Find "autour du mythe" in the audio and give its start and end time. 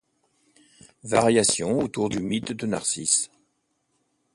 1.77-2.53